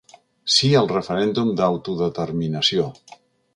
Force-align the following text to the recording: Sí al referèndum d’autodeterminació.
Sí 0.53 0.71
al 0.79 0.89
referèndum 0.91 1.53
d’autodeterminació. 1.61 2.91